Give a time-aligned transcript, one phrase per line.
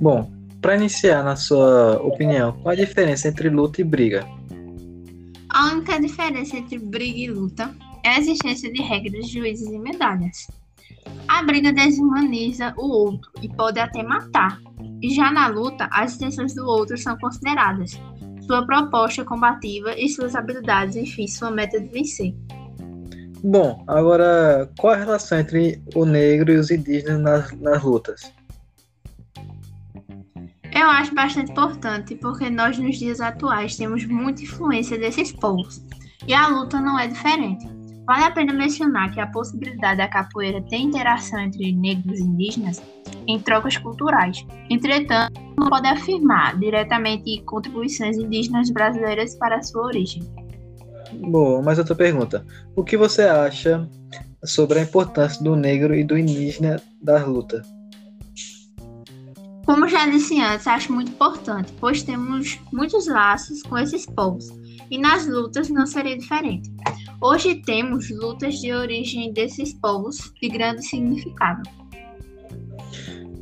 [0.00, 0.30] Bom,
[0.60, 4.26] para iniciar, na sua opinião, qual a diferença entre luta e briga?
[5.48, 10.48] A única diferença entre briga e luta é a existência de regras, juízes e medalhas.
[11.28, 14.60] A briga desumaniza o outro e pode até matar.
[15.02, 17.98] E já na luta, as intenções do outro são consideradas,
[18.46, 22.34] sua proposta combativa e suas habilidades, enfim, sua meta de vencer.
[23.42, 28.32] Bom, agora qual a relação entre o negro e os indígenas nas, nas lutas?
[30.76, 35.82] Eu acho bastante importante porque nós nos dias atuais temos muita influência desses povos
[36.28, 37.66] e a luta não é diferente.
[38.06, 42.82] Vale a pena mencionar que a possibilidade da capoeira ter interação entre negros e indígenas
[43.26, 44.46] em trocas culturais.
[44.68, 50.22] Entretanto, não pode afirmar diretamente contribuições indígenas brasileiras para a sua origem.
[51.14, 52.44] Bom, mas outra pergunta.
[52.76, 53.88] O que você acha
[54.44, 57.62] sobre a importância do negro e do indígena da luta?
[59.66, 64.48] Como já disse antes, acho muito importante, pois temos muitos laços com esses povos
[64.88, 66.70] e nas lutas não seria diferente.
[67.20, 71.68] Hoje temos lutas de origem desses povos de grande significado.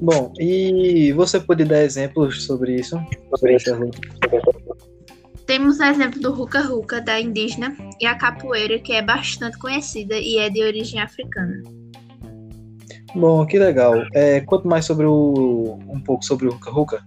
[0.00, 2.98] Bom, e você pode dar exemplos sobre isso?
[3.36, 4.00] Sobre essa luta?
[5.46, 10.16] Temos o exemplo do Ruka Ruka, da indígena, e a capoeira, que é bastante conhecida
[10.16, 11.62] e é de origem africana.
[13.14, 13.94] Bom, que legal.
[14.12, 17.04] É, mais sobre o, um pouco sobre o Ruka Ruka.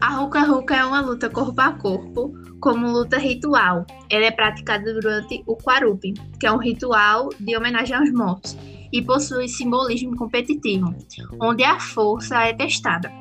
[0.00, 3.84] A Ruka Ruka é uma luta corpo a corpo, como luta ritual.
[4.08, 8.56] Ela é praticada durante o Quarupi, que é um ritual de homenagem aos mortos,
[8.90, 10.94] e possui simbolismo competitivo,
[11.38, 13.12] onde a força é testada.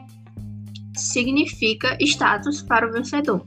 [0.96, 3.46] Significa status para o vencedor.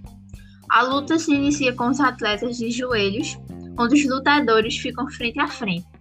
[0.71, 3.39] A luta se inicia com os atletas de joelhos,
[3.79, 5.92] onde os lutadores ficam frente a frente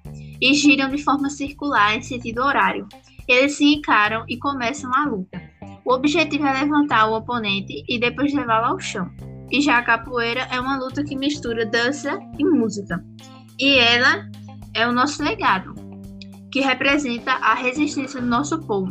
[0.42, 2.88] e giram de forma circular em sentido horário.
[3.28, 5.42] Eles se encaram e começam a luta.
[5.86, 9.09] O objetivo é levantar o oponente e depois levá-lo ao chão.
[9.52, 13.03] E já a capoeira é uma luta que mistura dança e música.
[13.59, 14.29] E ela
[14.74, 15.75] é o nosso legado,
[16.52, 18.90] que representa a resistência do nosso povo,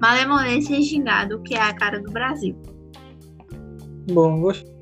[0.00, 2.54] malemolência e gingado, que é a cara do Brasil.
[4.12, 4.81] Bom, gostei